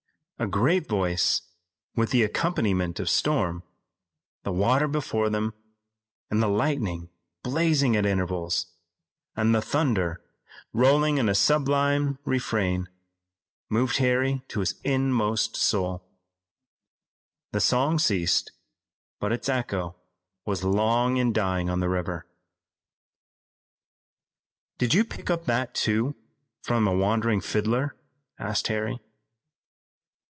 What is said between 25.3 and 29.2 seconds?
that, too, from a wandering fiddler?" asked Harry.